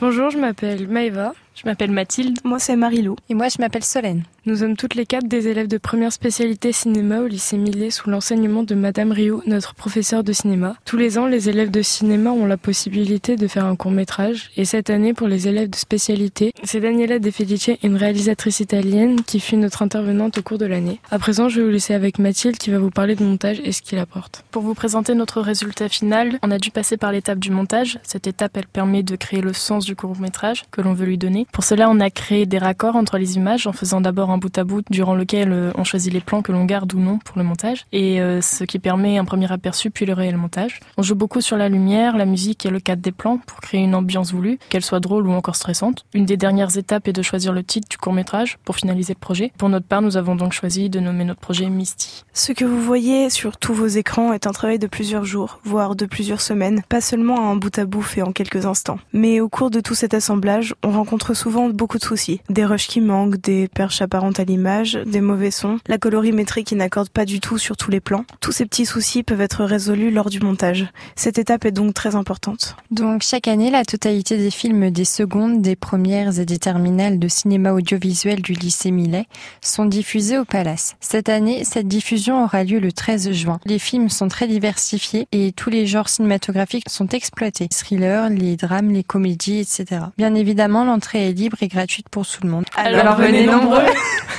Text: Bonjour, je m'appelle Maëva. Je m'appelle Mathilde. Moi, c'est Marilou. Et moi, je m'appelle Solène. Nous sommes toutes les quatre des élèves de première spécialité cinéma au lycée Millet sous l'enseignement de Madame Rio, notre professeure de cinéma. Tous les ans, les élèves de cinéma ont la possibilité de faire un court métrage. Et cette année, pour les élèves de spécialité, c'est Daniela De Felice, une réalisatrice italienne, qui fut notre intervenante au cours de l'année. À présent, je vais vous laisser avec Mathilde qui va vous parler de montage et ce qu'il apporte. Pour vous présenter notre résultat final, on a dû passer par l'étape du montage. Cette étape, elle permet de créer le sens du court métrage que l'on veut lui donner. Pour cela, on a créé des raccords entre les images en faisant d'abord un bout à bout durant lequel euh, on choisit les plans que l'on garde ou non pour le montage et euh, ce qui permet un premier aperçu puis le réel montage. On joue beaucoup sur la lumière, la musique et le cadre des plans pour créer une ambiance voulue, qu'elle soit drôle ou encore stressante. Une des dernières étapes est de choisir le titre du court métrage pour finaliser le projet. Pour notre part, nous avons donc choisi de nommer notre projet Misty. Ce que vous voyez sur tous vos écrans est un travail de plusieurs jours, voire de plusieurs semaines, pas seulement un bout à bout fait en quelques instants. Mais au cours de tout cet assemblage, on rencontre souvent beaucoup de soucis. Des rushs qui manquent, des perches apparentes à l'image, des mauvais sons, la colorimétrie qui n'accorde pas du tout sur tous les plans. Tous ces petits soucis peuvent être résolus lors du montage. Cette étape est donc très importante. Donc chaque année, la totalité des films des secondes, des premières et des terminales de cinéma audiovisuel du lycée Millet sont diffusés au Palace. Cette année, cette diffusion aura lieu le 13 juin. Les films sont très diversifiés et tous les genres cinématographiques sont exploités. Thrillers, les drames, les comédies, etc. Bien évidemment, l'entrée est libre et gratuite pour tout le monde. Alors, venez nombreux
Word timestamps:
Bonjour, 0.00 0.28
je 0.30 0.38
m'appelle 0.38 0.88
Maëva. 0.88 1.34
Je 1.54 1.62
m'appelle 1.66 1.92
Mathilde. 1.92 2.38
Moi, 2.44 2.58
c'est 2.58 2.74
Marilou. 2.74 3.16
Et 3.28 3.34
moi, 3.34 3.48
je 3.48 3.60
m'appelle 3.60 3.84
Solène. 3.84 4.24
Nous 4.46 4.56
sommes 4.56 4.76
toutes 4.76 4.94
les 4.94 5.06
quatre 5.06 5.26
des 5.26 5.48
élèves 5.48 5.68
de 5.68 5.78
première 5.78 6.12
spécialité 6.12 6.72
cinéma 6.72 7.20
au 7.20 7.26
lycée 7.26 7.56
Millet 7.56 7.90
sous 7.90 8.10
l'enseignement 8.10 8.62
de 8.62 8.74
Madame 8.74 9.12
Rio, 9.12 9.42
notre 9.46 9.74
professeure 9.74 10.22
de 10.22 10.32
cinéma. 10.34 10.76
Tous 10.84 10.98
les 10.98 11.16
ans, 11.16 11.26
les 11.26 11.48
élèves 11.48 11.70
de 11.70 11.80
cinéma 11.80 12.30
ont 12.30 12.44
la 12.44 12.58
possibilité 12.58 13.36
de 13.36 13.46
faire 13.46 13.64
un 13.64 13.76
court 13.76 13.92
métrage. 13.92 14.50
Et 14.56 14.64
cette 14.66 14.90
année, 14.90 15.14
pour 15.14 15.28
les 15.28 15.48
élèves 15.48 15.70
de 15.70 15.76
spécialité, 15.76 16.52
c'est 16.62 16.80
Daniela 16.80 17.20
De 17.20 17.30
Felice, 17.30 17.70
une 17.82 17.96
réalisatrice 17.96 18.60
italienne, 18.60 19.22
qui 19.22 19.40
fut 19.40 19.56
notre 19.56 19.80
intervenante 19.80 20.36
au 20.36 20.42
cours 20.42 20.58
de 20.58 20.66
l'année. 20.66 21.00
À 21.10 21.18
présent, 21.18 21.48
je 21.48 21.60
vais 21.60 21.66
vous 21.66 21.72
laisser 21.72 21.94
avec 21.94 22.18
Mathilde 22.18 22.58
qui 22.58 22.70
va 22.70 22.78
vous 22.78 22.90
parler 22.90 23.14
de 23.14 23.24
montage 23.24 23.60
et 23.64 23.72
ce 23.72 23.80
qu'il 23.80 23.98
apporte. 23.98 24.44
Pour 24.50 24.62
vous 24.62 24.74
présenter 24.74 25.14
notre 25.14 25.40
résultat 25.40 25.88
final, 25.88 26.38
on 26.42 26.50
a 26.50 26.58
dû 26.58 26.70
passer 26.70 26.96
par 26.96 27.12
l'étape 27.12 27.38
du 27.38 27.50
montage. 27.50 27.98
Cette 28.02 28.26
étape, 28.26 28.56
elle 28.56 28.66
permet 28.66 29.02
de 29.02 29.16
créer 29.16 29.40
le 29.40 29.52
sens 29.54 29.86
du 29.86 29.96
court 29.96 30.18
métrage 30.20 30.64
que 30.70 30.82
l'on 30.82 30.92
veut 30.92 31.06
lui 31.06 31.16
donner. 31.16 31.43
Pour 31.52 31.64
cela, 31.64 31.88
on 31.90 32.00
a 32.00 32.10
créé 32.10 32.46
des 32.46 32.58
raccords 32.58 32.96
entre 32.96 33.18
les 33.18 33.36
images 33.36 33.66
en 33.66 33.72
faisant 33.72 34.00
d'abord 34.00 34.30
un 34.30 34.38
bout 34.38 34.56
à 34.58 34.64
bout 34.64 34.82
durant 34.90 35.14
lequel 35.14 35.52
euh, 35.52 35.70
on 35.76 35.84
choisit 35.84 36.12
les 36.12 36.20
plans 36.20 36.42
que 36.42 36.52
l'on 36.52 36.64
garde 36.64 36.94
ou 36.94 36.98
non 36.98 37.18
pour 37.18 37.38
le 37.38 37.44
montage 37.44 37.86
et 37.92 38.20
euh, 38.20 38.40
ce 38.40 38.64
qui 38.64 38.78
permet 38.78 39.18
un 39.18 39.24
premier 39.24 39.50
aperçu 39.50 39.90
puis 39.90 40.06
le 40.06 40.12
réel 40.12 40.36
montage. 40.36 40.80
On 40.96 41.02
joue 41.02 41.14
beaucoup 41.14 41.40
sur 41.40 41.56
la 41.56 41.68
lumière, 41.68 42.16
la 42.16 42.26
musique 42.26 42.66
et 42.66 42.70
le 42.70 42.80
cadre 42.80 43.02
des 43.02 43.12
plans 43.12 43.38
pour 43.38 43.60
créer 43.60 43.82
une 43.82 43.94
ambiance 43.94 44.32
voulue, 44.32 44.58
qu'elle 44.68 44.84
soit 44.84 45.00
drôle 45.00 45.26
ou 45.26 45.32
encore 45.32 45.56
stressante. 45.56 46.04
Une 46.14 46.26
des 46.26 46.36
dernières 46.36 46.76
étapes 46.76 47.08
est 47.08 47.12
de 47.12 47.22
choisir 47.22 47.52
le 47.52 47.62
titre 47.62 47.88
du 47.88 47.96
court 47.96 48.12
métrage 48.12 48.58
pour 48.64 48.76
finaliser 48.76 49.14
le 49.14 49.20
projet. 49.20 49.52
Pour 49.58 49.68
notre 49.68 49.86
part, 49.86 50.02
nous 50.02 50.16
avons 50.16 50.36
donc 50.36 50.52
choisi 50.52 50.90
de 50.90 51.00
nommer 51.00 51.24
notre 51.24 51.40
projet 51.40 51.68
Misty. 51.68 52.24
Ce 52.32 52.52
que 52.52 52.64
vous 52.64 52.80
voyez 52.80 53.30
sur 53.30 53.56
tous 53.56 53.74
vos 53.74 53.86
écrans 53.86 54.32
est 54.32 54.46
un 54.46 54.52
travail 54.52 54.78
de 54.78 54.86
plusieurs 54.86 55.24
jours, 55.24 55.60
voire 55.64 55.94
de 55.94 56.06
plusieurs 56.06 56.40
semaines, 56.40 56.82
pas 56.88 57.00
seulement 57.00 57.50
un 57.50 57.56
bout 57.56 57.78
à 57.78 57.84
bout 57.84 58.02
fait 58.02 58.22
en 58.22 58.32
quelques 58.32 58.66
instants. 58.66 58.98
Mais 59.12 59.40
au 59.40 59.48
cours 59.48 59.70
de 59.70 59.80
tout 59.80 59.94
cet 59.94 60.14
assemblage, 60.14 60.74
on 60.82 60.90
rencontre 60.90 61.33
souvent 61.34 61.68
beaucoup 61.68 61.98
de 61.98 62.04
soucis. 62.04 62.40
Des 62.48 62.64
rushs 62.64 62.88
qui 62.88 63.00
manquent, 63.00 63.36
des 63.36 63.68
perches 63.68 64.02
apparentes 64.02 64.40
à 64.40 64.44
l'image, 64.44 64.98
des 65.06 65.20
mauvais 65.20 65.50
sons, 65.50 65.78
la 65.86 65.98
colorimétrie 65.98 66.64
qui 66.64 66.74
n'accorde 66.76 67.08
pas 67.08 67.24
du 67.24 67.40
tout 67.40 67.58
sur 67.58 67.76
tous 67.76 67.90
les 67.90 68.00
plans. 68.00 68.24
Tous 68.40 68.52
ces 68.52 68.66
petits 68.66 68.86
soucis 68.86 69.22
peuvent 69.22 69.40
être 69.40 69.64
résolus 69.64 70.10
lors 70.10 70.30
du 70.30 70.40
montage. 70.40 70.86
Cette 71.16 71.38
étape 71.38 71.64
est 71.64 71.72
donc 71.72 71.94
très 71.94 72.14
importante. 72.14 72.76
Donc 72.90 73.22
chaque 73.22 73.48
année, 73.48 73.70
la 73.70 73.84
totalité 73.84 74.36
des 74.36 74.50
films 74.50 74.90
des 74.90 75.04
secondes, 75.04 75.60
des 75.60 75.76
premières 75.76 76.38
et 76.38 76.44
des 76.44 76.58
terminales 76.58 77.18
de 77.18 77.28
cinéma 77.28 77.72
audiovisuel 77.72 78.40
du 78.42 78.52
lycée 78.52 78.90
Millet 78.90 79.26
sont 79.60 79.84
diffusés 79.84 80.38
au 80.38 80.44
Palace. 80.44 80.96
Cette 81.00 81.28
année, 81.28 81.64
cette 81.64 81.88
diffusion 81.88 82.44
aura 82.44 82.64
lieu 82.64 82.78
le 82.78 82.92
13 82.92 83.32
juin. 83.32 83.60
Les 83.66 83.78
films 83.78 84.08
sont 84.08 84.28
très 84.28 84.46
diversifiés 84.46 85.26
et 85.32 85.52
tous 85.52 85.70
les 85.70 85.86
genres 85.86 86.08
cinématographiques 86.08 86.88
sont 86.88 87.08
exploités. 87.08 87.68
Thrillers, 87.68 88.28
les 88.30 88.56
drames, 88.56 88.90
les 88.90 89.04
comédies, 89.04 89.60
etc. 89.60 90.06
Bien 90.16 90.34
évidemment, 90.34 90.84
l'entrée 90.84 91.23
est 91.24 91.32
libre 91.32 91.56
et 91.60 91.68
gratuite 91.68 92.08
pour 92.08 92.26
tout 92.26 92.40
le 92.42 92.50
monde. 92.50 92.64
Alors, 92.76 93.16
venez 93.16 93.46
nombreux 93.46 93.82